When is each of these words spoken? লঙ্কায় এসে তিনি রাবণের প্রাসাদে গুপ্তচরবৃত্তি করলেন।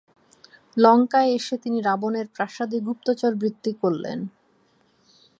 লঙ্কায় 0.77 1.29
এসে 1.33 1.55
তিনি 1.57 1.77
রাবণের 1.81 2.27
প্রাসাদে 2.27 2.77
গুপ্তচরবৃত্তি 2.79 3.71
করলেন। 3.81 4.19